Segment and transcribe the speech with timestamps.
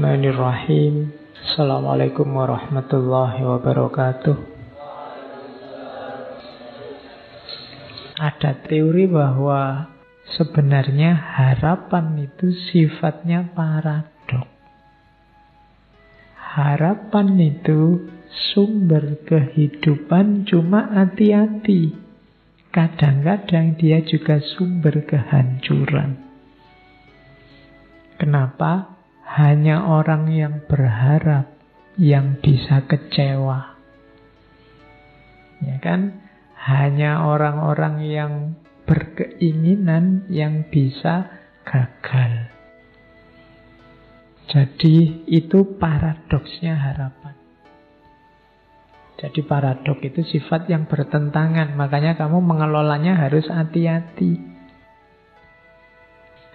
[0.00, 1.12] Bismillahirrahmanirrahim.
[1.44, 4.36] Assalamualaikum warahmatullahi wabarakatuh.
[8.16, 9.92] Ada teori bahwa
[10.24, 14.48] sebenarnya harapan itu sifatnya paradok.
[16.32, 18.08] Harapan itu
[18.56, 21.92] sumber kehidupan cuma hati-hati.
[22.72, 26.16] Kadang-kadang dia juga sumber kehancuran.
[28.16, 28.99] Kenapa?
[29.30, 31.54] Hanya orang yang berharap
[31.94, 33.78] yang bisa kecewa.
[35.62, 36.26] Ya kan?
[36.58, 38.32] Hanya orang-orang yang
[38.90, 41.30] berkeinginan yang bisa
[41.62, 42.50] gagal.
[44.50, 47.38] Jadi itu paradoksnya harapan.
[49.14, 54.49] Jadi paradok itu sifat yang bertentangan, makanya kamu mengelolanya harus hati-hati.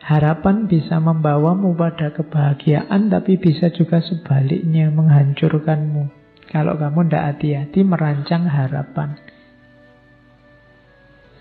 [0.05, 6.13] Harapan bisa membawamu pada kebahagiaan, tapi bisa juga sebaliknya menghancurkanmu.
[6.45, 9.17] Kalau kamu tidak hati-hati merancang harapan.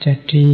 [0.00, 0.48] Jadi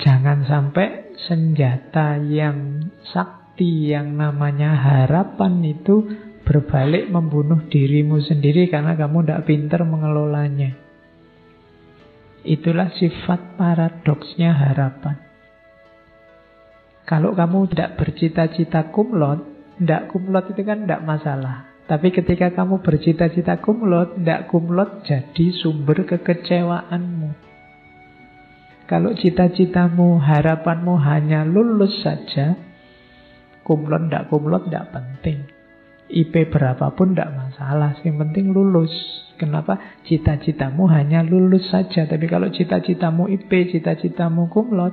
[0.00, 6.08] jangan sampai senjata yang sakti yang namanya harapan itu
[6.48, 10.72] berbalik membunuh dirimu sendiri karena kamu tidak pinter mengelolanya.
[12.48, 15.31] Itulah sifat paradoksnya harapan.
[17.02, 19.42] Kalau kamu tidak bercita-cita kumlot,
[19.82, 21.66] tidak kumlot itu kan tidak masalah.
[21.90, 27.34] Tapi ketika kamu bercita-cita kumlot, tidak kumlot jadi sumber kekecewaanmu.
[28.86, 32.54] Kalau cita-citamu, harapanmu hanya lulus saja,
[33.66, 35.48] kumlot tidak kumlot tidak penting.
[36.12, 38.92] IP berapapun tidak masalah, yang penting lulus.
[39.40, 39.80] Kenapa?
[40.06, 42.04] Cita-citamu hanya lulus saja.
[42.06, 44.92] Tapi kalau cita-citamu IP, cita-citamu kumlot,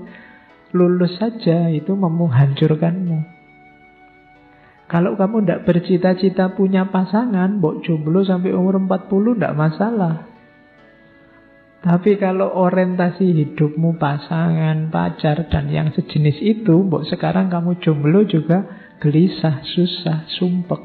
[0.74, 3.40] lulus saja itu menghancurkanmu.
[4.90, 10.16] Kalau kamu tidak bercita-cita punya pasangan, bok jomblo sampai umur 40 tidak masalah.
[11.79, 18.66] Tapi kalau orientasi hidupmu pasangan, pacar, dan yang sejenis itu, bok sekarang kamu jomblo juga
[18.97, 20.81] gelisah, susah, sumpek.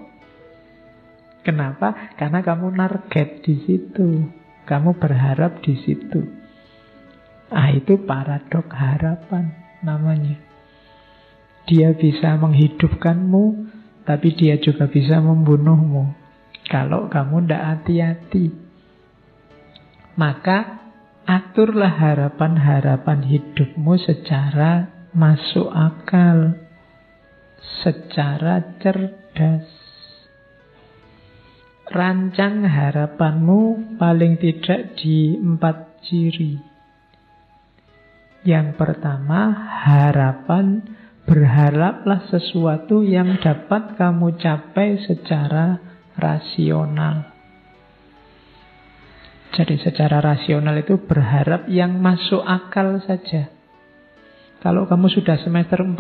[1.41, 2.13] Kenapa?
[2.21, 4.09] Karena kamu target di situ.
[4.69, 6.21] Kamu berharap di situ.
[7.53, 10.41] Ah, itu paradok harapan namanya.
[11.69, 13.45] Dia bisa menghidupkanmu,
[14.05, 16.13] tapi dia juga bisa membunuhmu.
[16.69, 18.47] Kalau kamu tidak hati-hati.
[20.17, 20.81] Maka
[21.25, 26.57] aturlah harapan-harapan hidupmu secara masuk akal.
[27.81, 29.65] Secara cerdas.
[31.89, 36.74] Rancang harapanmu paling tidak di empat ciri.
[38.45, 39.57] Yang pertama,
[39.89, 40.85] harapan
[41.25, 45.81] berharaplah sesuatu yang dapat kamu capai secara
[46.21, 47.33] rasional.
[49.55, 53.49] Jadi secara rasional itu berharap yang masuk akal saja.
[54.61, 55.97] Kalau kamu sudah semester 14,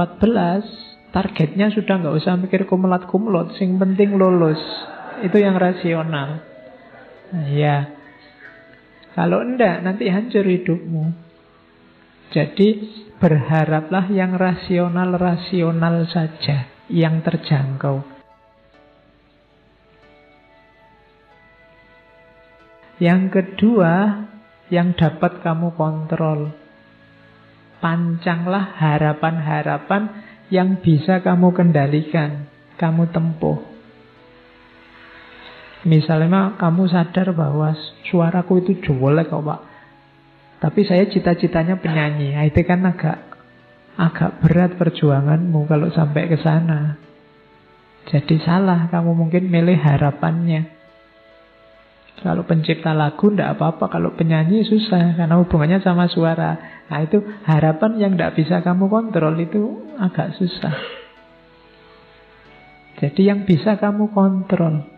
[1.14, 4.60] targetnya sudah nggak usah mikir kumulat-kumulot, sing penting lulus.
[5.22, 6.42] Itu yang rasional.
[7.32, 7.88] Nah, ya.
[9.14, 11.33] Kalau enggak, nanti hancur hidupmu.
[12.34, 12.68] Jadi
[13.22, 18.02] berharaplah yang rasional-rasional saja, yang terjangkau.
[22.98, 24.26] Yang kedua,
[24.66, 26.50] yang dapat kamu kontrol.
[27.78, 30.02] Pancanglah harapan-harapan
[30.50, 32.50] yang bisa kamu kendalikan,
[32.82, 33.62] kamu tempuh.
[35.86, 37.78] Misalnya kamu sadar bahwa
[38.10, 39.73] suaraku itu jelek kok pak.
[40.64, 42.32] Tapi saya cita-citanya penyanyi.
[42.32, 43.20] Nah, itu kan agak
[44.00, 46.96] agak berat perjuanganmu kalau sampai ke sana.
[48.08, 50.72] Jadi salah kamu mungkin milih harapannya.
[52.24, 56.56] Kalau pencipta lagu tidak apa-apa, kalau penyanyi susah karena hubungannya sama suara.
[56.88, 60.72] Nah itu harapan yang tidak bisa kamu kontrol itu agak susah.
[63.04, 64.93] Jadi yang bisa kamu kontrol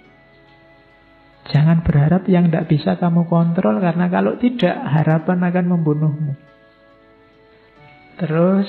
[1.47, 6.33] Jangan berharap yang tidak bisa kamu kontrol karena kalau tidak harapan akan membunuhmu.
[8.19, 8.67] Terus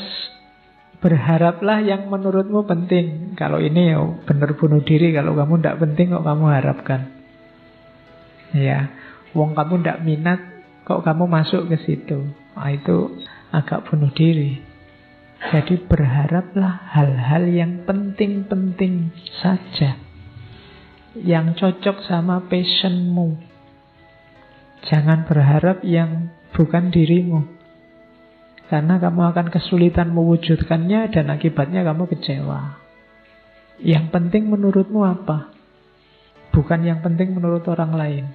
[1.01, 3.33] berharaplah yang menurutmu penting.
[3.33, 5.09] Kalau ini ya benar bunuh diri.
[5.09, 7.01] Kalau kamu tidak penting kok kamu harapkan.
[8.53, 8.93] Ya,
[9.33, 10.39] wong kamu tidak minat
[10.85, 12.29] kok kamu masuk ke situ.
[12.53, 14.61] Nah, itu agak bunuh diri.
[15.37, 20.06] Jadi berharaplah hal-hal yang penting-penting saja
[21.23, 23.37] yang cocok sama passionmu.
[24.87, 27.43] Jangan berharap yang bukan dirimu.
[28.67, 32.83] Karena kamu akan kesulitan mewujudkannya dan akibatnya kamu kecewa.
[33.79, 35.55] Yang penting menurutmu apa?
[36.51, 38.25] Bukan yang penting menurut orang lain.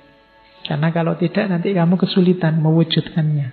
[0.63, 3.51] Karena kalau tidak nanti kamu kesulitan mewujudkannya.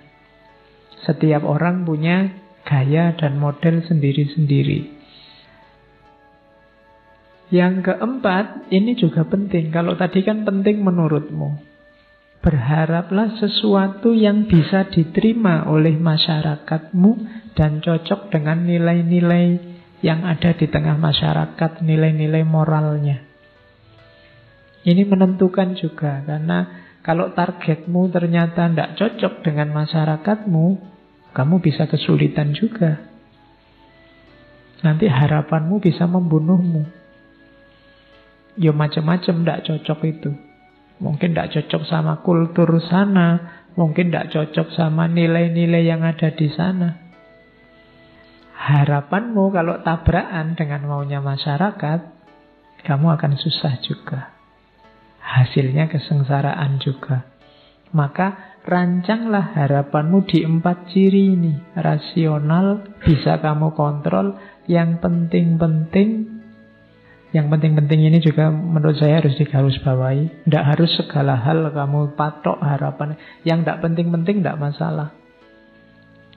[1.04, 2.30] Setiap orang punya
[2.64, 4.99] gaya dan model sendiri-sendiri.
[7.50, 9.74] Yang keempat, ini juga penting.
[9.74, 11.58] Kalau tadi kan penting menurutmu.
[12.40, 17.10] Berharaplah sesuatu yang bisa diterima oleh masyarakatmu
[17.52, 19.46] dan cocok dengan nilai-nilai
[20.00, 23.20] yang ada di tengah masyarakat, nilai-nilai moralnya.
[24.80, 30.66] Ini menentukan juga, karena kalau targetmu ternyata tidak cocok dengan masyarakatmu,
[31.36, 33.04] kamu bisa kesulitan juga.
[34.80, 36.99] Nanti harapanmu bisa membunuhmu.
[38.58, 40.30] Ya macam-macam tidak cocok itu.
[41.00, 47.10] Mungkin tidak cocok sama kultur sana, mungkin tidak cocok sama nilai-nilai yang ada di sana.
[48.60, 52.00] Harapanmu kalau tabrakan dengan maunya masyarakat,
[52.84, 54.36] kamu akan susah juga.
[55.20, 57.24] Hasilnya kesengsaraan juga.
[57.96, 61.54] Maka rancanglah harapanmu di empat ciri ini.
[61.72, 64.36] Rasional, bisa kamu kontrol.
[64.68, 66.39] Yang penting-penting
[67.30, 70.50] yang penting-penting ini juga menurut saya harus digarisbawahi.
[70.50, 73.14] Tidak harus segala hal kamu patok harapan.
[73.46, 75.14] Yang tidak penting-penting tidak masalah.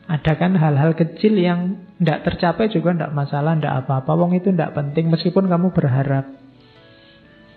[0.06, 4.12] Ada kan hal-hal kecil yang tidak tercapai juga tidak masalah, tidak apa-apa.
[4.14, 6.30] Wong itu tidak penting meskipun kamu berharap.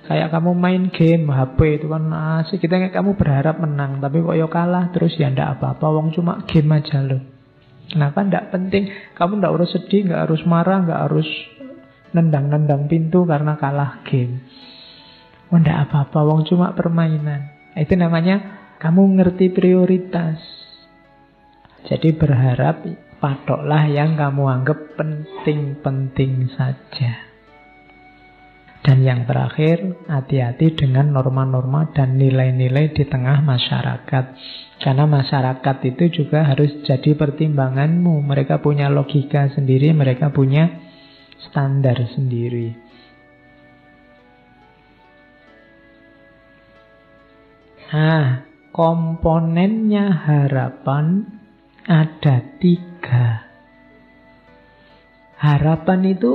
[0.06, 2.08] Kayak kamu main game HP itu kan
[2.40, 2.62] asik.
[2.62, 5.86] Kita kayak kamu berharap menang, tapi kok yo kalah terus ya tidak apa-apa.
[5.92, 7.20] Wong cuma game aja loh.
[7.90, 8.88] Kenapa tidak penting?
[9.18, 11.28] Kamu tidak harus sedih, nggak harus marah, nggak harus
[12.12, 14.44] nendang-nendang pintu karena kalah game.
[15.50, 17.54] Oh, apa-apa, wong cuma permainan.
[17.78, 20.42] Itu namanya kamu ngerti prioritas.
[21.86, 22.82] Jadi berharap
[23.22, 27.26] patoklah yang kamu anggap penting-penting saja.
[28.82, 34.24] Dan yang terakhir, hati-hati dengan norma-norma dan nilai-nilai di tengah masyarakat.
[34.78, 38.22] Karena masyarakat itu juga harus jadi pertimbanganmu.
[38.22, 40.85] Mereka punya logika sendiri, mereka punya
[41.48, 42.74] standar sendiri.
[47.86, 48.42] Nah,
[48.74, 51.22] komponennya harapan
[51.86, 53.46] ada tiga.
[55.38, 56.32] Harapan itu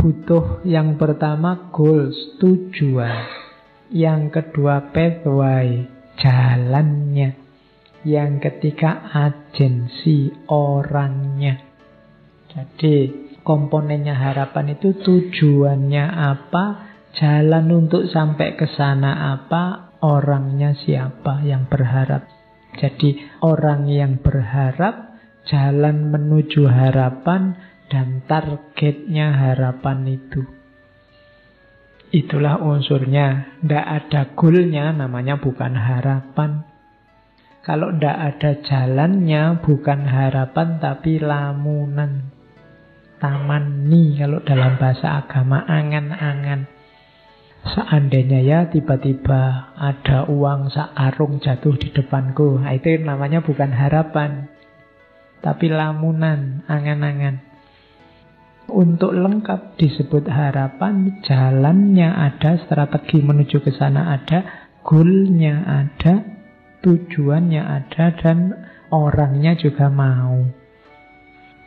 [0.00, 3.28] butuh yang pertama goals, tujuan.
[3.92, 5.84] Yang kedua pathway,
[6.16, 7.36] jalannya.
[8.04, 11.60] Yang ketiga agensi orangnya.
[12.48, 13.08] Jadi
[13.44, 16.64] komponennya harapan itu tujuannya apa,
[17.14, 22.26] jalan untuk sampai ke sana apa, orangnya siapa yang berharap.
[22.74, 25.14] Jadi orang yang berharap
[25.46, 27.54] jalan menuju harapan
[27.86, 30.42] dan targetnya harapan itu.
[32.14, 33.58] Itulah unsurnya.
[33.62, 36.62] Tidak ada goalnya namanya bukan harapan.
[37.64, 42.33] Kalau tidak ada jalannya bukan harapan tapi lamunan.
[43.22, 46.66] Taman nih kalau dalam bahasa agama angan-angan.
[47.64, 52.60] Seandainya ya tiba-tiba ada uang searung jatuh di depanku.
[52.60, 54.52] Nah, itu namanya bukan harapan.
[55.40, 57.40] Tapi lamunan, angan-angan.
[58.68, 66.24] Untuk lengkap disebut harapan, jalannya ada, strategi menuju ke sana ada, goalnya ada,
[66.80, 68.56] tujuannya ada, dan
[68.88, 70.63] orangnya juga mau.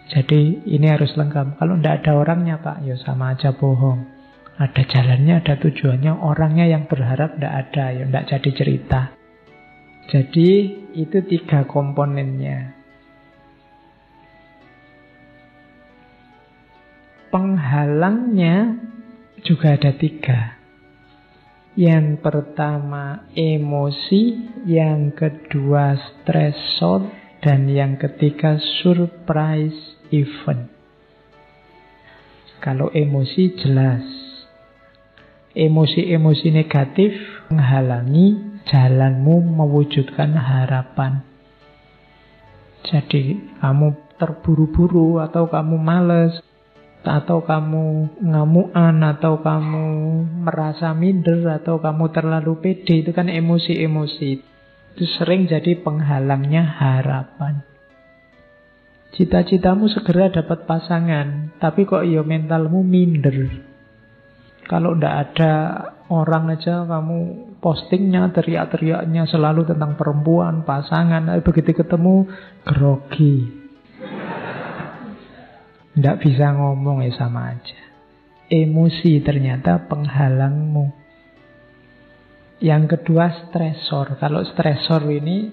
[0.07, 1.59] Jadi ini harus lengkap.
[1.59, 4.07] Kalau tidak ada orangnya Pak, ya sama aja bohong.
[4.55, 6.13] Ada jalannya, ada tujuannya.
[6.23, 9.01] Orangnya yang berharap tidak ada, ya tidak jadi cerita.
[10.07, 10.49] Jadi
[10.95, 12.71] itu tiga komponennya.
[17.27, 18.79] Penghalangnya
[19.43, 20.55] juga ada tiga.
[21.75, 24.23] Yang pertama emosi,
[24.65, 27.05] yang kedua stresor,
[27.43, 30.69] dan yang ketiga surprise event.
[32.57, 34.03] Kalau emosi jelas
[35.57, 37.17] emosi-emosi negatif
[37.49, 41.25] menghalangi jalanmu mewujudkan harapan.
[42.85, 46.37] Jadi kamu terburu-buru atau kamu males
[47.01, 49.85] atau kamu ngamuan atau kamu
[50.43, 54.43] merasa minder atau kamu terlalu pede itu kan emosi-emosi
[54.91, 57.63] itu sering jadi penghalangnya harapan
[59.15, 63.67] cita-citamu segera dapat pasangan tapi kok ya mentalmu minder
[64.67, 65.53] kalau tidak ada
[66.11, 71.31] orang aja kamu postingnya teriak-teriaknya selalu tentang perempuan, pasangan.
[71.31, 72.27] Tapi begitu ketemu
[72.67, 73.47] grogi.
[75.95, 77.79] Tidak bisa ngomong ya sama aja.
[78.47, 80.87] emosi ternyata penghalangmu.
[82.63, 84.15] Yang kedua stresor.
[84.15, 85.51] Kalau stresor ini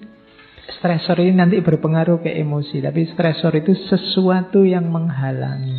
[0.65, 5.77] stresor ini nanti berpengaruh ke emosi, tapi stresor itu sesuatu yang menghalangi.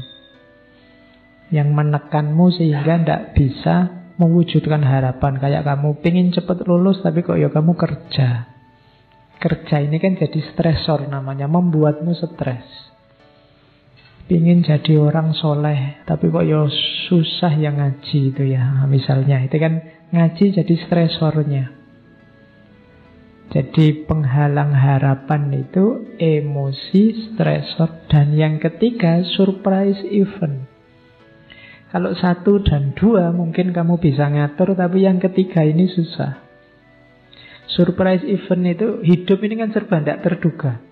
[1.50, 3.74] Yang menekanmu sehingga tidak bisa
[4.18, 5.38] mewujudkan harapan.
[5.38, 8.50] Kayak kamu pengen cepat lulus tapi kok ya kamu kerja.
[9.36, 12.66] Kerja ini kan jadi stresor namanya, membuatmu stres.
[14.26, 16.66] Pingin jadi orang soleh, tapi kok ya
[17.06, 18.82] susah yang ngaji itu ya.
[18.90, 21.75] Misalnya, itu kan ngaji jadi stresornya.
[23.46, 30.66] Jadi penghalang harapan itu emosi, stresor, dan yang ketiga surprise event.
[31.94, 36.42] Kalau satu dan dua mungkin kamu bisa ngatur, tapi yang ketiga ini susah.
[37.70, 40.82] Surprise event itu hidup ini kan serba tidak terduga.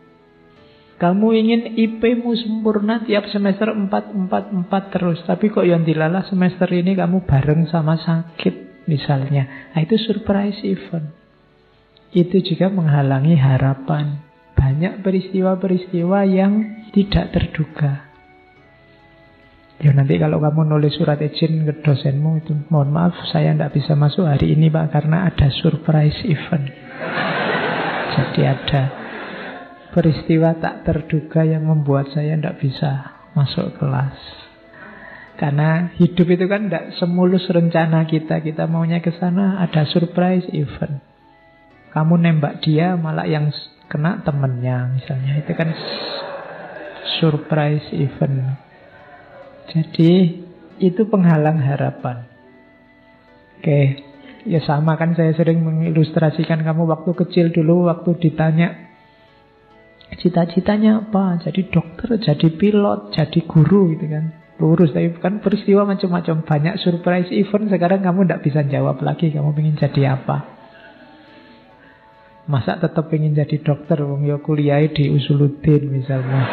[0.94, 5.18] Kamu ingin IP-mu sempurna tiap semester 4, 4, 4 terus.
[5.26, 9.74] Tapi kok yang dilalah semester ini kamu bareng sama sakit misalnya.
[9.74, 11.23] Nah itu surprise event.
[12.14, 14.22] Itu juga menghalangi harapan.
[14.54, 18.14] Banyak peristiwa-peristiwa yang tidak terduga.
[19.82, 23.98] Ya nanti kalau kamu nulis surat izin ke dosenmu itu Mohon maaf saya tidak bisa
[23.98, 26.70] masuk hari ini pak Karena ada surprise event
[28.14, 28.82] Jadi ada
[29.94, 34.18] peristiwa tak terduga yang membuat saya tidak bisa masuk kelas.
[35.38, 38.42] Karena hidup itu kan tidak semulus rencana kita.
[38.42, 41.13] Kita maunya ke sana ada surprise event.
[41.94, 43.54] Kamu nembak dia malah yang
[43.86, 45.38] kena temennya misalnya.
[45.38, 45.70] Itu kan
[47.22, 48.58] surprise event.
[49.70, 50.10] Jadi
[50.82, 52.26] itu penghalang harapan.
[53.62, 54.02] Oke,
[54.44, 58.84] ya sama kan saya sering mengilustrasikan kamu waktu kecil dulu waktu ditanya
[60.14, 61.42] Cita-citanya apa?
[61.42, 64.24] Jadi dokter, jadi pilot, jadi guru gitu kan.
[64.62, 66.46] Lurus, tapi kan peristiwa macam-macam.
[66.46, 70.53] Banyak surprise event, sekarang kamu tidak bisa jawab lagi kamu ingin jadi apa.
[72.44, 76.44] Masa tetap ingin jadi dokter, wong yo kuliah di Usuluddin misalnya.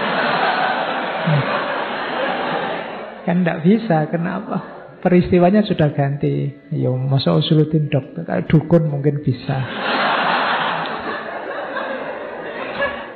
[3.28, 4.88] Kan tidak bisa, kenapa?
[5.04, 6.48] Peristiwanya sudah ganti.
[6.72, 9.68] Yo, masa Usuluddin dokter, dukun mungkin bisa.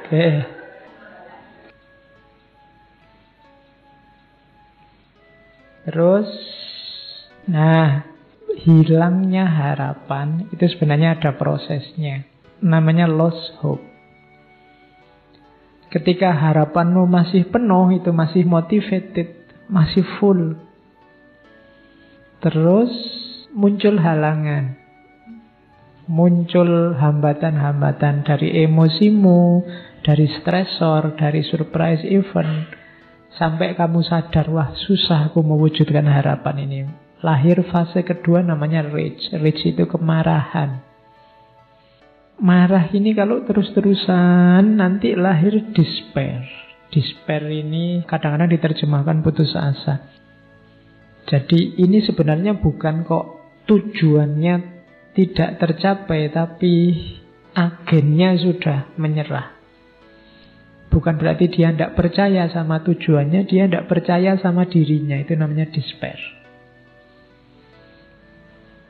[0.03, 0.27] Oke.
[5.85, 6.29] Terus,
[7.47, 8.03] nah,
[8.67, 12.34] hilangnya harapan itu sebenarnya ada prosesnya.
[12.65, 13.85] Namanya lost hope.
[15.93, 20.57] Ketika harapanmu masih penuh, itu masih motivated, masih full.
[22.41, 22.91] Terus
[23.55, 24.81] muncul halangan.
[26.05, 29.65] Muncul hambatan-hambatan dari emosimu,
[30.05, 32.69] dari stresor, dari surprise event,
[33.33, 36.79] sampai kamu sadar, wah susah aku mewujudkan harapan ini.
[37.25, 39.33] Lahir fase kedua namanya rage.
[39.33, 40.84] Rage itu kemarahan.
[42.35, 46.43] Marah ini kalau terus-terusan nanti lahir despair.
[46.91, 50.11] Despair ini kadang-kadang diterjemahkan putus asa.
[51.25, 53.25] Jadi ini sebenarnya bukan kok
[53.65, 54.55] tujuannya
[55.15, 56.73] tidak tercapai, tapi
[57.55, 59.55] agennya sudah menyerah.
[60.91, 65.15] Bukan berarti dia tidak percaya sama tujuannya, dia tidak percaya sama dirinya.
[65.19, 66.19] Itu namanya despair.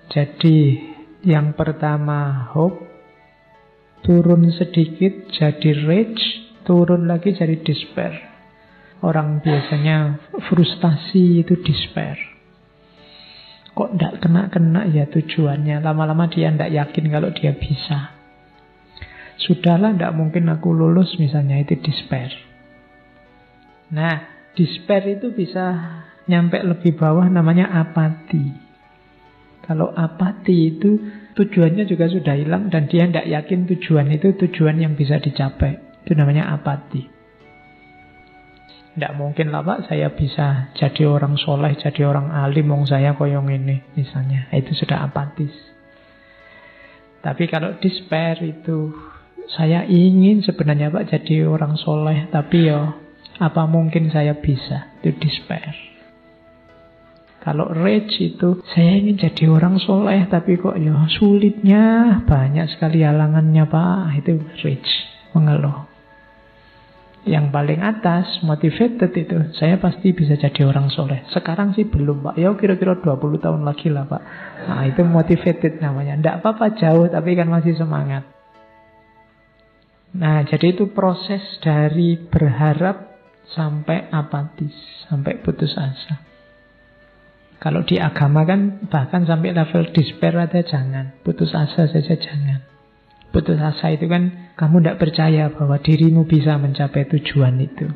[0.10, 0.82] Jadi
[1.26, 2.95] yang pertama hope,
[4.06, 6.24] turun sedikit jadi rage,
[6.62, 8.14] turun lagi jadi despair.
[9.02, 12.16] Orang biasanya frustasi itu despair.
[13.76, 18.16] Kok tidak kena-kena ya tujuannya, lama-lama dia tidak yakin kalau dia bisa.
[19.36, 22.32] Sudahlah, tidak mungkin aku lulus misalnya, itu despair.
[23.92, 25.76] Nah, despair itu bisa
[26.32, 28.64] nyampe lebih bawah namanya apati.
[29.68, 30.92] Kalau apati itu
[31.36, 35.78] tujuannya juga sudah hilang dan dia tidak yakin tujuan itu tujuan yang bisa dicapai.
[36.08, 37.12] Itu namanya apati.
[38.96, 43.52] Tidak mungkin lah Pak, saya bisa jadi orang soleh, jadi orang alim, wong saya koyong
[43.52, 44.48] ini misalnya.
[44.56, 45.52] Itu sudah apatis.
[47.20, 48.96] Tapi kalau despair itu
[49.52, 52.96] saya ingin sebenarnya Pak jadi orang soleh, tapi ya
[53.44, 54.96] apa mungkin saya bisa?
[55.04, 55.95] Itu despair.
[57.46, 63.70] Kalau rage itu saya ingin jadi orang soleh, tapi kok ya sulitnya banyak sekali halangannya
[63.70, 64.18] Pak.
[64.18, 64.94] Itu rage,
[65.38, 65.86] mengeluh.
[67.26, 71.22] Yang paling atas, motivated itu, saya pasti bisa jadi orang soleh.
[71.30, 74.22] Sekarang sih belum Pak, ya kira-kira 20 tahun lagi lah Pak.
[74.66, 76.18] Nah itu motivated namanya.
[76.18, 78.26] Tidak apa-apa jauh, tapi kan masih semangat.
[80.16, 83.20] Nah, jadi itu proses dari berharap
[83.54, 84.74] sampai apatis,
[85.06, 86.25] sampai putus asa.
[87.66, 91.18] Kalau di agama kan bahkan sampai level despair aja jangan.
[91.26, 92.62] Putus asa saja jangan.
[93.34, 97.90] Putus asa itu kan kamu tidak percaya bahwa dirimu bisa mencapai tujuan itu.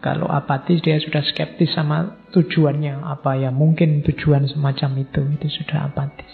[0.00, 5.92] Kalau apatis dia sudah skeptis sama tujuannya apa ya mungkin tujuan semacam itu itu sudah
[5.92, 6.32] apatis.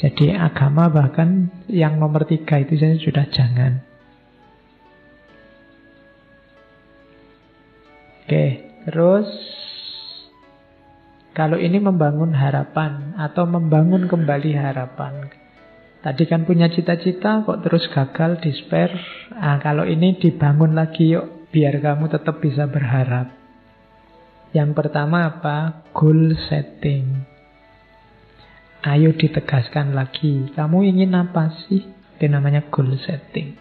[0.00, 3.84] Jadi agama bahkan yang nomor tiga itu saja sudah jangan.
[8.24, 9.28] Oke, terus
[11.36, 15.28] kalau ini membangun harapan atau membangun kembali harapan.
[16.00, 18.88] Tadi kan punya cita-cita kok terus gagal, despair.
[19.36, 23.36] Nah, kalau ini dibangun lagi yuk biar kamu tetap bisa berharap.
[24.56, 25.84] Yang pertama apa?
[25.92, 27.20] Goal setting.
[28.80, 30.48] Ayo ditegaskan lagi.
[30.56, 31.84] Kamu ingin apa sih?
[32.16, 33.60] Itu namanya goal setting.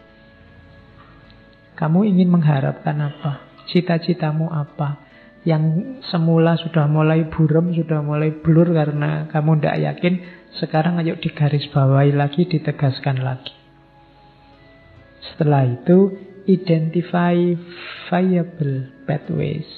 [1.75, 3.44] Kamu ingin mengharapkan apa?
[3.67, 5.03] Cita-citamu apa?
[5.45, 10.13] Yang semula sudah mulai buram, sudah mulai blur karena kamu tidak yakin,
[10.57, 13.53] sekarang ayo digaris bawahi lagi, ditegaskan lagi.
[15.21, 16.17] Setelah itu,
[16.49, 17.37] identify
[18.09, 19.69] viable pathways.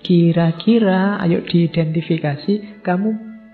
[0.00, 3.10] Kira-kira, ayo diidentifikasi, kamu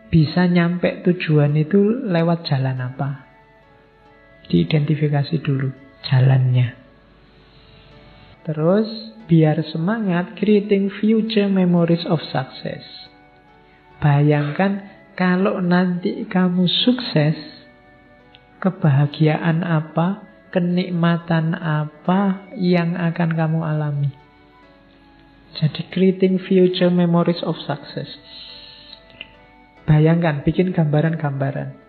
[0.06, 3.26] bisa nyampe tujuan itu lewat jalan apa?
[4.47, 5.75] Diidentifikasi dulu
[6.06, 6.78] jalannya.
[8.47, 12.83] Terus biar semangat creating future memories of success.
[13.99, 14.87] Bayangkan
[15.18, 17.35] kalau nanti kamu sukses,
[18.62, 20.23] kebahagiaan apa,
[20.54, 24.11] kenikmatan apa yang akan kamu alami.
[25.56, 28.08] Jadi creating future memories of success.
[29.89, 31.86] Bayangkan, bikin gambaran-gambaran.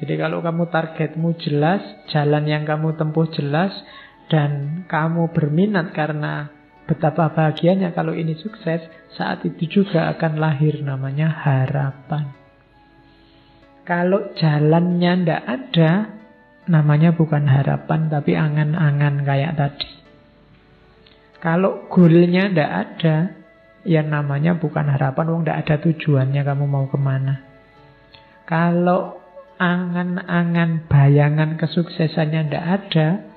[0.00, 3.72] Jadi kalau kamu targetmu jelas, jalan yang kamu tempuh jelas,
[4.30, 6.48] dan kamu berminat karena
[6.86, 8.82] betapa bahagianya kalau ini sukses,
[9.14, 12.30] saat itu juga akan lahir namanya harapan.
[13.82, 15.90] Kalau jalannya ndak ada,
[16.70, 19.90] namanya bukan harapan tapi angan-angan kayak tadi.
[21.42, 23.16] Kalau goalnya ndak ada,
[23.82, 27.42] ya namanya bukan harapan, wong ndak ada tujuannya kamu mau ke mana.
[28.46, 29.18] Kalau
[29.58, 33.29] angan-angan bayangan kesuksesannya ndak ada,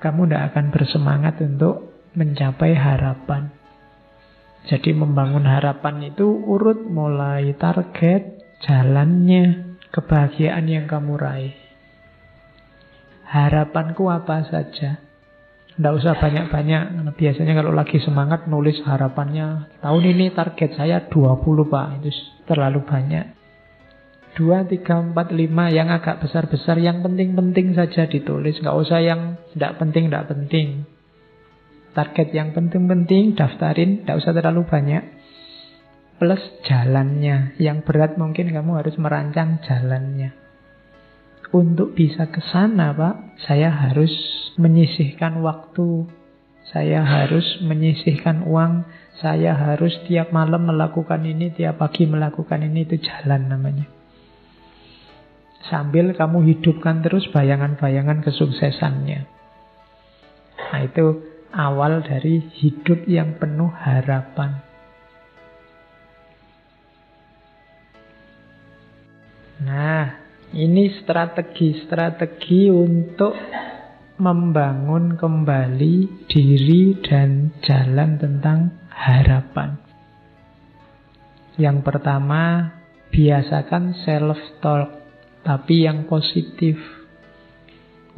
[0.00, 3.52] kamu tidak akan bersemangat untuk mencapai harapan.
[4.66, 11.56] Jadi membangun harapan itu urut mulai target, jalannya, kebahagiaan yang kamu raih.
[13.24, 15.00] Harapanku apa saja.
[15.70, 17.08] Tidak usah banyak-banyak.
[17.16, 19.80] Biasanya kalau lagi semangat nulis harapannya.
[19.80, 21.40] Tahun ini target saya 20
[21.72, 21.86] pak.
[22.04, 22.10] Itu
[22.44, 23.39] terlalu banyak.
[24.30, 28.62] Dua, tiga, empat, lima yang agak besar-besar, yang penting-penting saja ditulis.
[28.62, 30.68] Nggak usah yang tidak penting, tidak penting.
[31.90, 35.02] Target yang penting-penting, daftarin, tidak usah terlalu banyak.
[36.22, 37.58] Plus jalannya.
[37.58, 40.30] Yang berat mungkin kamu harus merancang jalannya.
[41.50, 44.14] Untuk bisa ke sana, Pak, saya harus
[44.54, 46.06] menyisihkan waktu.
[46.70, 48.86] Saya harus menyisihkan uang.
[49.18, 52.86] Saya harus tiap malam melakukan ini, tiap pagi melakukan ini.
[52.86, 53.99] Itu jalan namanya.
[55.68, 59.28] Sambil kamu hidupkan terus bayangan-bayangan kesuksesannya.
[60.56, 61.20] Nah itu
[61.52, 64.62] awal dari hidup yang penuh harapan.
[69.60, 70.16] Nah,
[70.56, 73.36] ini strategi-strategi untuk
[74.16, 79.76] membangun kembali diri dan jalan tentang harapan.
[81.60, 82.72] Yang pertama,
[83.12, 84.99] biasakan self-talk
[85.44, 86.76] tapi yang positif.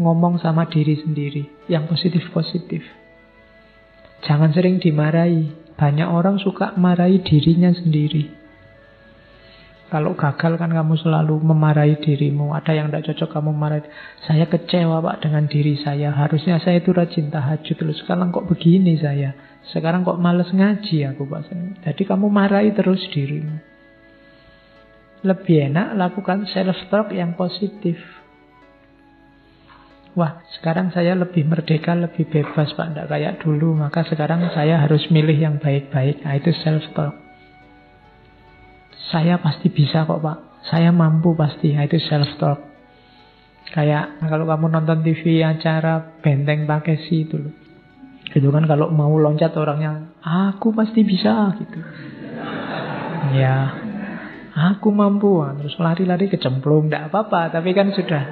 [0.00, 2.82] Ngomong sama diri sendiri, yang positif-positif.
[4.24, 5.76] Jangan sering dimarahi.
[5.76, 8.40] Banyak orang suka marahi dirinya sendiri.
[9.92, 12.56] Kalau gagal kan kamu selalu memarahi dirimu.
[12.56, 13.84] Ada yang tidak cocok kamu marahi.
[14.24, 16.16] Saya kecewa pak dengan diri saya.
[16.16, 17.76] Harusnya saya itu rajin tahajud.
[17.76, 19.36] Terus sekarang kok begini saya.
[19.68, 21.52] Sekarang kok males ngaji aku pak.
[21.84, 23.71] Jadi kamu marahi terus dirimu
[25.22, 27.98] lebih enak lakukan self-talk yang positif.
[30.12, 32.92] Wah, sekarang saya lebih merdeka, lebih bebas, Pak.
[32.92, 33.72] Tidak kayak dulu.
[33.72, 36.20] Maka sekarang saya harus milih yang baik-baik.
[36.20, 37.16] Nah, itu self-talk.
[39.08, 40.68] Saya pasti bisa kok, Pak.
[40.68, 41.72] Saya mampu pasti.
[41.72, 42.60] Nah, itu self-talk.
[43.72, 47.54] Kayak kalau kamu nonton TV acara Benteng Takeshi itu loh.
[48.28, 51.80] Gitu kan kalau mau loncat orangnya, aku pasti bisa gitu.
[53.32, 53.81] Ya,
[54.52, 57.56] Aku mampu, terus lari-lari kecemplung, tidak apa-apa.
[57.56, 58.22] Tapi kan sudah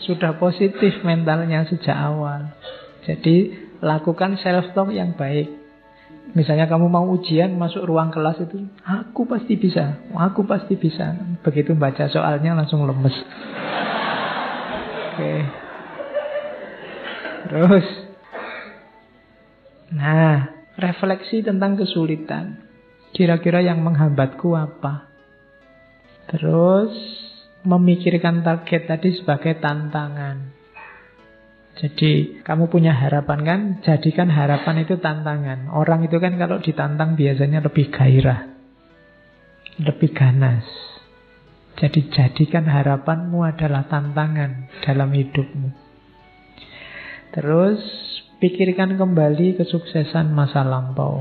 [0.00, 2.56] sudah positif mentalnya sejak awal.
[3.04, 3.52] Jadi
[3.84, 5.52] lakukan self talk yang baik.
[6.32, 11.14] Misalnya kamu mau ujian masuk ruang kelas itu, aku pasti bisa, aku pasti bisa.
[11.40, 13.14] Begitu baca soalnya langsung lemes.
[15.12, 15.32] Oke.
[17.46, 17.86] Terus.
[19.94, 22.66] Nah, refleksi tentang kesulitan.
[23.14, 25.15] Kira-kira yang menghambatku apa?
[26.26, 26.92] Terus
[27.66, 30.54] memikirkan target tadi sebagai tantangan.
[31.76, 35.68] Jadi kamu punya harapan kan, jadikan harapan itu tantangan.
[35.76, 38.48] Orang itu kan kalau ditantang biasanya lebih gairah,
[39.84, 40.64] lebih ganas.
[41.76, 45.68] Jadi jadikan harapanmu adalah tantangan dalam hidupmu.
[47.36, 47.84] Terus
[48.40, 51.20] pikirkan kembali kesuksesan masa lampau.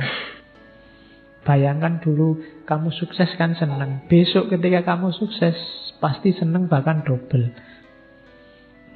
[1.46, 4.10] Bayangkan dulu kamu sukses kan senang.
[4.10, 5.54] Besok ketika kamu sukses
[6.02, 7.54] pasti senang bahkan double.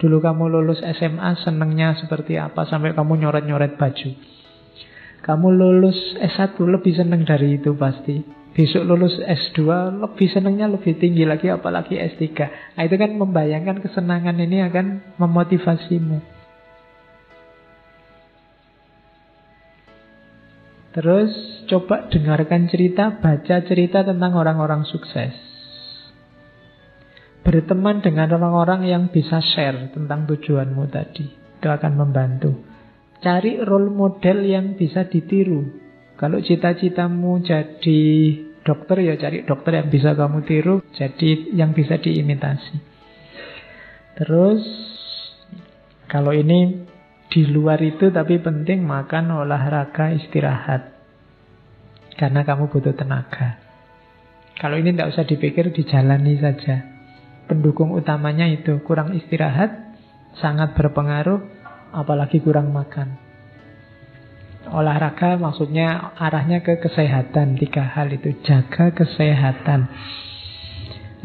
[0.02, 4.10] Dulu kamu lulus SMA senengnya seperti apa sampai kamu nyoret-nyoret baju.
[5.20, 8.24] Kamu lulus S1 lebih seneng dari itu pasti.
[8.50, 9.62] Besok lulus S2
[10.02, 12.26] lebih senengnya lebih tinggi lagi apalagi S3.
[12.74, 16.39] Nah itu kan membayangkan kesenangan ini akan memotivasimu.
[20.90, 21.30] Terus
[21.70, 25.38] coba dengarkan cerita, baca cerita tentang orang-orang sukses.
[27.46, 31.30] Berteman dengan orang-orang yang bisa share tentang tujuanmu tadi.
[31.30, 32.66] Itu akan membantu.
[33.22, 35.62] Cari role model yang bisa ditiru.
[36.18, 38.02] Kalau cita-citamu jadi
[38.66, 40.76] dokter, ya cari dokter yang bisa kamu tiru.
[40.96, 42.76] Jadi yang bisa diimitasi.
[44.20, 44.64] Terus,
[46.12, 46.89] kalau ini
[47.30, 50.98] di luar itu tapi penting makan, olahraga, istirahat.
[52.18, 53.62] Karena kamu butuh tenaga.
[54.60, 57.00] Kalau ini tidak usah dipikir, dijalani saja
[57.50, 59.98] pendukung utamanya itu kurang istirahat
[60.38, 61.42] sangat berpengaruh
[61.90, 63.18] apalagi kurang makan.
[64.70, 69.90] Olahraga maksudnya arahnya ke kesehatan tiga hal itu jaga kesehatan.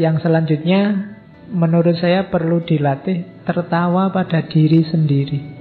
[0.00, 1.12] Yang selanjutnya
[1.52, 5.53] menurut saya perlu dilatih tertawa pada diri sendiri.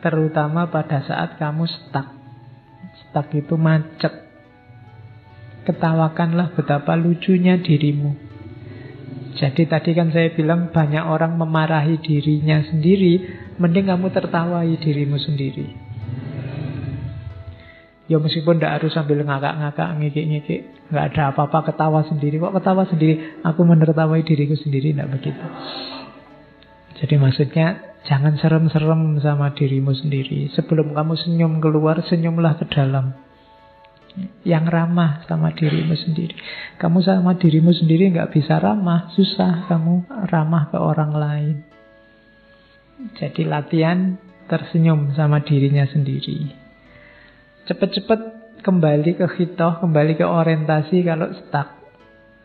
[0.00, 2.08] Terutama pada saat kamu stuck.
[3.06, 4.12] Stuck itu macet.
[5.66, 8.26] Ketawakanlah betapa lucunya dirimu.
[9.36, 13.20] Jadi tadi kan saya bilang banyak orang memarahi dirinya sendiri,
[13.60, 15.66] mending kamu tertawai dirimu sendiri.
[18.06, 20.60] Ya meskipun tidak harus sambil ngakak-ngakak, ngikik-ngikik,
[20.94, 22.38] nggak ada apa-apa ketawa sendiri.
[22.38, 23.42] Kok ketawa sendiri?
[23.42, 25.44] Aku menertawai diriku sendiri, tidak begitu.
[27.02, 30.48] Jadi maksudnya jangan serem-serem sama dirimu sendiri.
[30.54, 33.12] Sebelum kamu senyum keluar, senyumlah ke dalam
[34.48, 36.32] yang ramah sama dirimu sendiri.
[36.80, 41.56] Kamu sama dirimu sendiri nggak bisa ramah, susah kamu ramah ke orang lain.
[43.20, 44.16] Jadi latihan
[44.48, 46.48] tersenyum sama dirinya sendiri.
[47.68, 48.20] Cepet-cepet
[48.64, 51.75] kembali ke hitoh, kembali ke orientasi kalau stuck.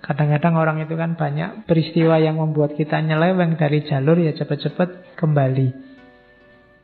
[0.01, 5.67] Kadang-kadang orang itu kan banyak peristiwa yang membuat kita nyeleweng dari jalur ya cepet-cepet kembali.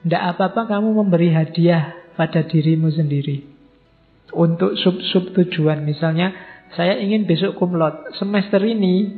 [0.05, 3.41] Tidak apa-apa kamu memberi hadiah pada dirimu sendiri
[4.37, 5.81] untuk sub-sub tujuan.
[5.81, 6.33] Misalnya,
[6.77, 8.13] saya ingin besok kumlot.
[8.21, 9.17] Semester ini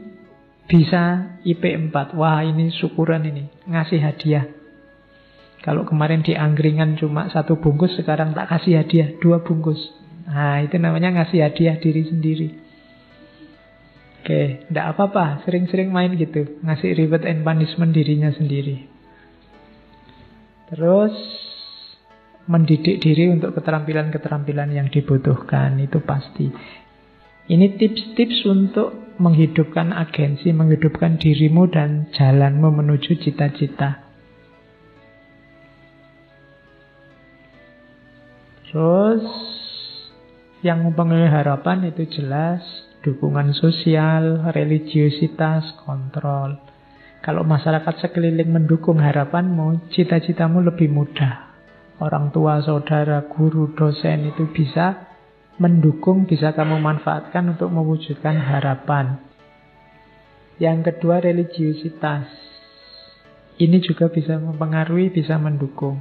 [0.69, 2.15] bisa IP 4.
[2.15, 3.51] Wah, ini syukuran ini.
[3.67, 4.47] Ngasih hadiah.
[5.59, 9.91] Kalau kemarin di angkringan cuma satu bungkus, sekarang tak kasih hadiah dua bungkus.
[10.23, 12.68] Nah, itu namanya ngasih hadiah diri sendiri.
[14.19, 16.59] Oke, tidak apa-apa, sering-sering main gitu.
[16.59, 18.83] Ngasih reward and punishment dirinya sendiri.
[20.69, 21.15] Terus
[22.49, 26.49] mendidik diri untuk keterampilan-keterampilan yang dibutuhkan itu pasti.
[27.49, 34.05] Ini tips-tips untuk menghidupkan agensi, menghidupkan dirimu dan jalanmu menuju cita-cita.
[38.69, 39.25] Terus
[40.61, 42.61] yang mempengaruhi harapan itu jelas
[43.05, 46.59] dukungan sosial, religiositas, kontrol.
[47.19, 51.49] Kalau masyarakat sekeliling mendukung harapanmu, cita-citamu lebih mudah
[51.99, 55.11] orang tua, saudara, guru, dosen itu bisa
[55.59, 59.19] mendukung, bisa kamu manfaatkan untuk mewujudkan harapan.
[60.59, 62.27] Yang kedua, religiusitas.
[63.59, 65.99] Ini juga bisa mempengaruhi, bisa mendukung.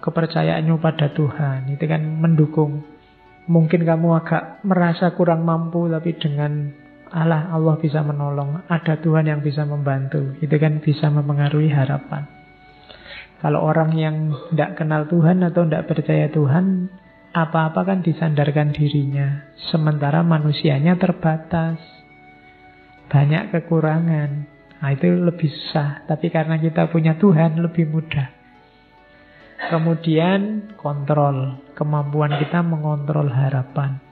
[0.00, 2.88] Kepercayaanmu pada Tuhan, itu kan mendukung.
[3.50, 6.70] Mungkin kamu agak merasa kurang mampu, tapi dengan
[7.10, 8.64] Allah, Allah bisa menolong.
[8.70, 10.38] Ada Tuhan yang bisa membantu.
[10.38, 12.24] Itu kan bisa mempengaruhi harapan.
[13.42, 14.16] Kalau orang yang
[14.54, 16.86] tidak kenal Tuhan atau tidak percaya Tuhan,
[17.34, 19.50] apa-apa kan disandarkan dirinya.
[19.68, 21.82] Sementara manusianya terbatas.
[23.10, 24.30] Banyak kekurangan.
[24.78, 26.06] Nah itu lebih susah.
[26.06, 28.41] Tapi karena kita punya Tuhan lebih mudah.
[29.72, 34.04] Kemudian kontrol, kemampuan kita mengontrol harapan.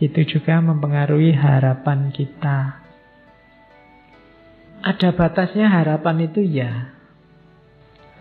[0.00, 2.80] Itu juga mempengaruhi harapan kita.
[4.80, 6.96] Ada batasnya harapan itu ya.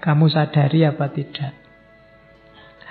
[0.03, 1.55] Kamu sadari apa tidak?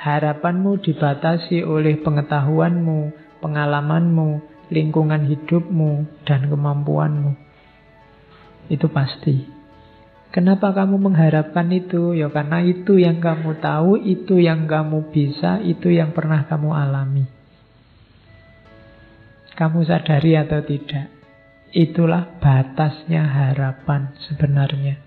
[0.01, 3.13] Harapanmu dibatasi oleh pengetahuanmu,
[3.45, 4.41] pengalamanmu,
[4.73, 7.37] lingkungan hidupmu, dan kemampuanmu.
[8.73, 9.54] Itu pasti.
[10.35, 12.11] Kenapa kamu mengharapkan itu?
[12.19, 17.23] Ya karena itu yang kamu tahu, itu yang kamu bisa, itu yang pernah kamu alami.
[19.55, 21.15] Kamu sadari atau tidak?
[21.71, 24.99] Itulah batasnya harapan sebenarnya.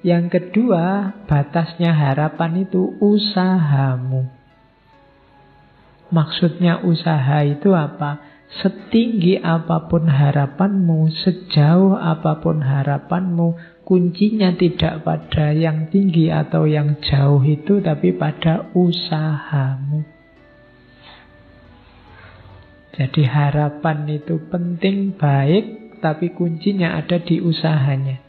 [0.00, 4.24] Yang kedua, batasnya harapan itu usahamu.
[6.08, 8.35] Maksudnya usaha itu apa?
[8.46, 16.94] Setinggi apa pun harapanmu, sejauh apa pun harapanmu, kuncinya tidak pada yang tinggi atau yang
[17.02, 20.06] jauh itu, tapi pada usahamu.
[22.96, 28.22] Jadi harapan itu penting, baik, tapi kuncinya ada di usahanya.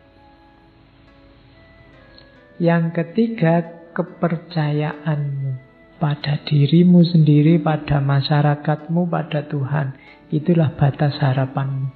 [2.57, 9.97] Yang ketiga, kepercayaanmu pada dirimu sendiri, pada masyarakatmu, pada Tuhan.
[10.27, 11.87] Itulah batas harapanmu.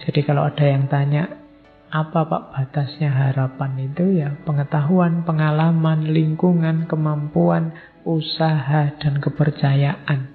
[0.00, 1.40] Jadi kalau ada yang tanya,
[1.90, 7.74] apa Pak batasnya harapan itu ya pengetahuan, pengalaman, lingkungan, kemampuan,
[8.06, 10.30] usaha, dan kepercayaan.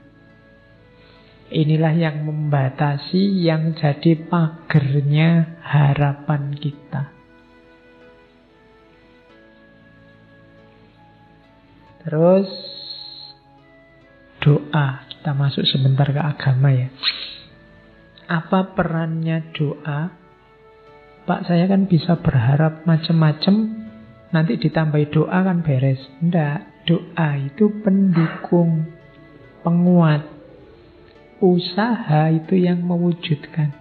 [1.55, 7.15] Inilah yang membatasi yang jadi pagernya harapan kita.
[12.03, 12.51] Terus
[14.43, 15.04] doa.
[15.25, 16.85] Kita masuk sebentar ke agama ya.
[18.29, 20.13] Apa perannya doa?
[21.25, 23.73] Pak, saya kan bisa berharap macam-macam,
[24.29, 25.97] nanti ditambahi doa kan beres.
[26.21, 28.85] Enggak, doa itu pendukung,
[29.65, 30.29] penguat
[31.41, 33.73] usaha itu yang mewujudkan.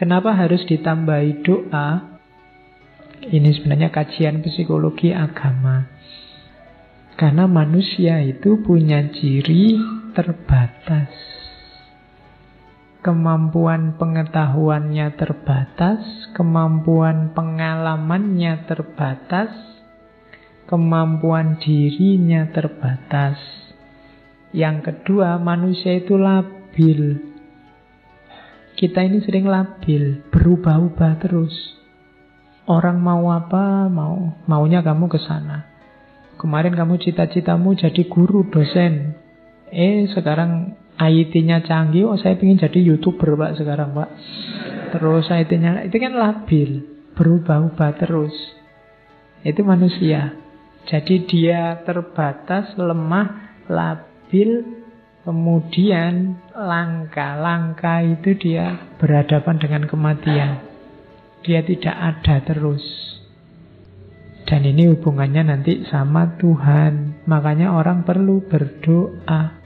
[0.00, 2.08] Kenapa harus ditambahi doa?
[3.20, 5.92] Ini sebenarnya kajian psikologi agama.
[7.20, 11.14] Karena manusia itu punya ciri terbatas.
[13.06, 16.02] Kemampuan pengetahuannya terbatas,
[16.34, 19.54] kemampuan pengalamannya terbatas,
[20.66, 23.38] kemampuan dirinya terbatas.
[24.50, 27.22] Yang kedua, manusia itu labil.
[28.74, 31.54] Kita ini sering labil, berubah-ubah terus.
[32.66, 35.62] Orang mau apa, mau maunya kamu ke sana.
[36.42, 39.27] Kemarin kamu cita-citamu jadi guru, dosen.
[39.70, 44.10] Eh, sekarang IT-nya canggih, oh saya ingin jadi YouTuber, Pak, sekarang, Pak.
[44.96, 46.70] Terus IT-nya, itu kan labil,
[47.14, 48.34] berubah-ubah terus.
[49.46, 50.34] Itu manusia.
[50.88, 54.78] Jadi dia terbatas, lemah, labil
[55.28, 60.64] kemudian langka-langka itu dia berhadapan dengan kematian.
[61.44, 62.80] Dia tidak ada terus.
[64.48, 67.20] Dan ini hubungannya nanti sama Tuhan.
[67.28, 69.57] Makanya orang perlu berdoa.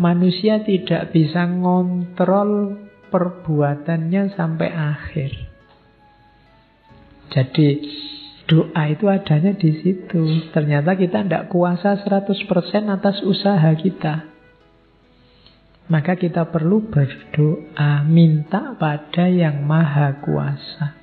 [0.00, 2.80] Manusia tidak bisa ngontrol
[3.12, 5.30] perbuatannya sampai akhir.
[7.32, 7.68] Jadi
[8.52, 10.52] Doa itu adanya di situ.
[10.52, 12.36] Ternyata kita tidak kuasa 100%
[12.90, 14.28] atas usaha kita.
[15.88, 21.00] Maka kita perlu berdoa, minta pada yang maha kuasa.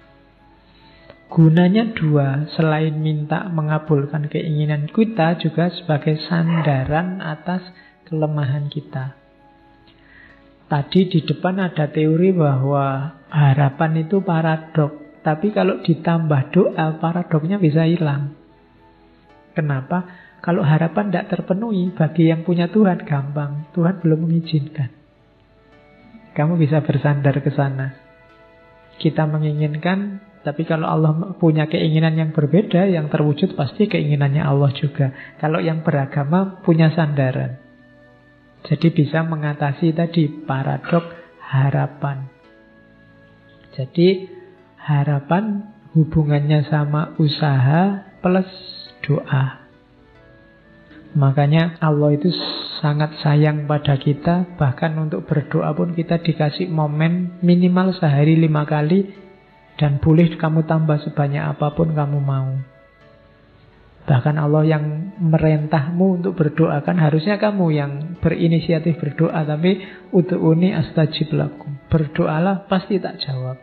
[1.29, 7.65] Gunanya dua, selain minta mengabulkan keinginan kita, juga sebagai sandaran atas
[8.09, 9.13] kelemahan kita.
[10.69, 15.21] Tadi di depan ada teori bahwa harapan itu paradok.
[15.21, 18.33] Tapi kalau ditambah doa, paradoknya bisa hilang.
[19.53, 20.29] Kenapa?
[20.39, 23.73] Kalau harapan tidak terpenuhi, bagi yang punya Tuhan gampang.
[23.75, 24.89] Tuhan belum mengizinkan.
[26.37, 27.91] Kamu bisa bersandar ke sana.
[29.01, 35.11] Kita menginginkan, tapi kalau Allah punya keinginan yang berbeda, yang terwujud pasti keinginannya Allah juga.
[35.41, 37.68] Kalau yang beragama punya sandaran.
[38.67, 41.03] Jadi bisa mengatasi tadi paradok
[41.39, 42.27] harapan.
[43.73, 44.27] Jadi
[44.75, 45.63] harapan
[45.95, 48.49] hubungannya sama usaha plus
[49.05, 49.65] doa.
[51.17, 52.29] Makanya Allah itu
[52.79, 59.09] sangat sayang pada kita, bahkan untuk berdoa pun kita dikasih momen minimal sehari lima kali,
[59.81, 62.78] dan boleh kamu tambah sebanyak apa pun kamu mau.
[64.09, 70.73] Bahkan Allah yang merentahmu untuk berdoa kan harusnya kamu yang berinisiatif berdoa, tapi untuk uni
[70.73, 71.77] astajib lakum.
[71.93, 73.61] Berdoalah pasti tak jawab.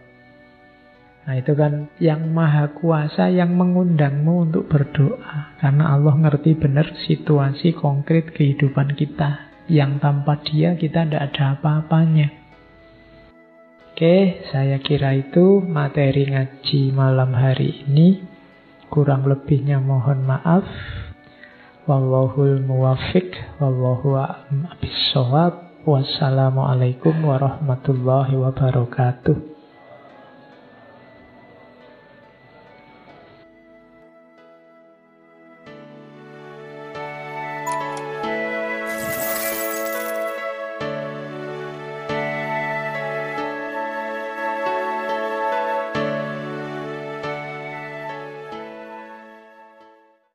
[1.27, 5.59] Nah itu kan yang maha kuasa yang mengundangmu untuk berdoa.
[5.59, 9.51] Karena Allah ngerti benar situasi konkret kehidupan kita.
[9.67, 12.31] Yang tanpa dia kita tidak ada apa-apanya.
[13.91, 18.36] Oke, saya kira itu materi ngaji malam hari ini.
[18.93, 20.67] Kurang lebihnya mohon maaf.
[21.87, 23.35] Wallahul muwafiq.
[23.59, 24.67] Wallahu a'lam
[25.87, 29.56] Wassalamualaikum warahmatullahi wabarakatuh.